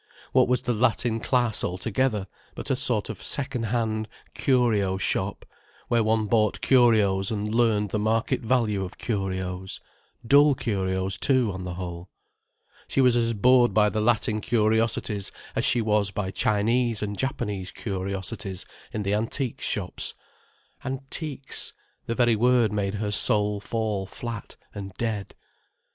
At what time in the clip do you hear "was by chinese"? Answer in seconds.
15.83-17.03